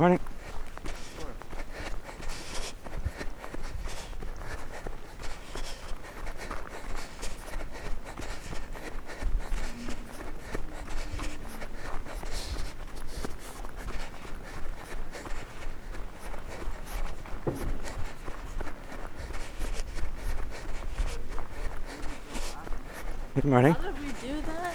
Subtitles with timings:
[0.00, 0.18] Morning.
[23.34, 23.74] Good morning.
[23.74, 24.69] How did we do that?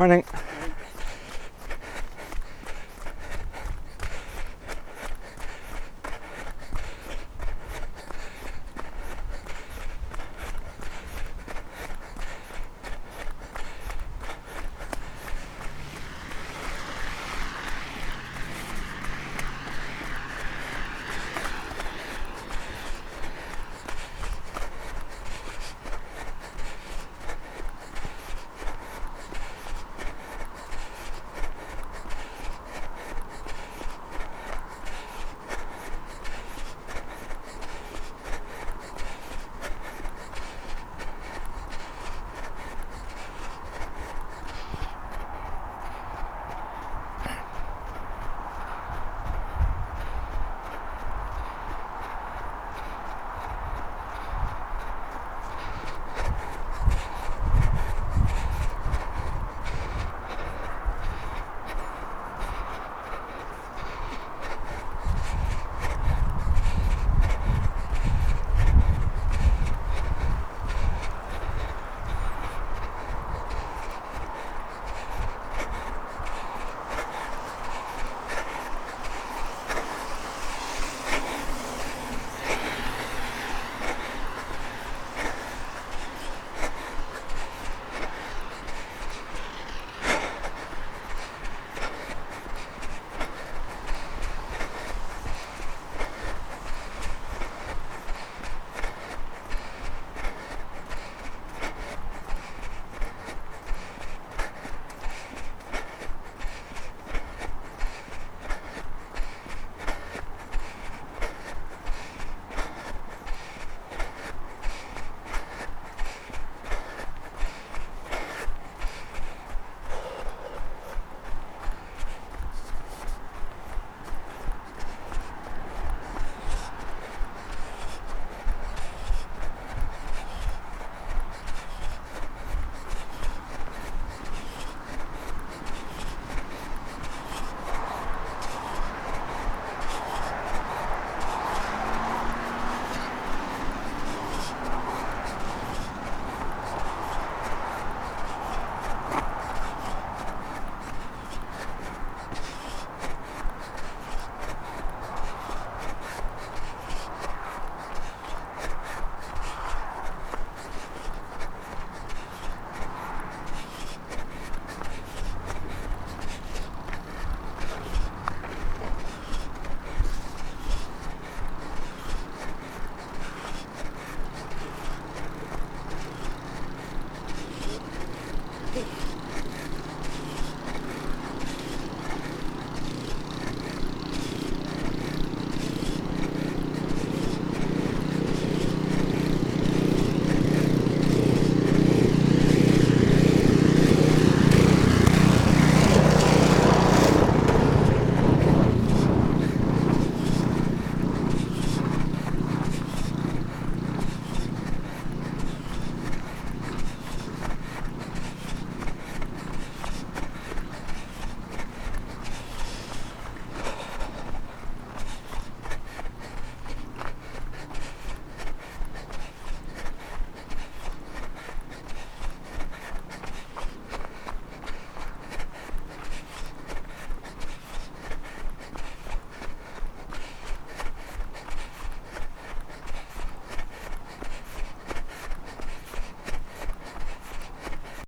[0.00, 0.24] Morning.